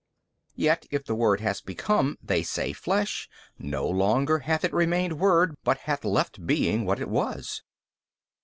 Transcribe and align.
B. 0.57 0.63
Yet 0.63 0.87
if 0.89 1.03
the 1.05 1.13
Word 1.13 1.41
has 1.41 1.61
become 1.61 2.17
(they 2.23 2.41
say) 2.41 2.73
flesh, 2.73 3.29
no 3.59 3.87
longer 3.87 4.39
hath 4.39 4.65
It 4.65 4.73
remained 4.73 5.19
Word 5.19 5.53
but 5.63 5.77
hath 5.81 6.03
left 6.03 6.43
being 6.47 6.85
what 6.87 6.99
It 6.99 7.07
was. 7.07 7.61